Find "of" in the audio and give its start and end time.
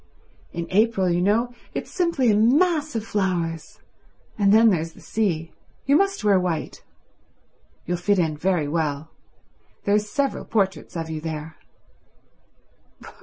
2.95-3.05, 10.97-11.11